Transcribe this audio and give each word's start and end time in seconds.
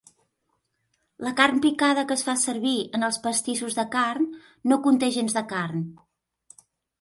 La 1.25 1.33
carn 1.41 1.59
picada 1.65 2.05
que 2.11 2.17
es 2.19 2.23
fa 2.29 2.35
servir 2.43 2.73
en 3.01 3.09
els 3.09 3.19
pastissos 3.27 3.77
de 3.81 3.87
carn 3.97 4.27
no 4.73 4.79
conté 4.89 5.11
gens 5.19 5.37
de 5.39 5.45
carn. 5.55 5.87